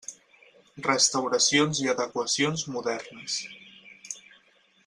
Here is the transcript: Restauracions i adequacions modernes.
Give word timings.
Restauracions 0.87 1.83
i 1.83 1.91
adequacions 1.93 2.67
modernes. 2.77 3.39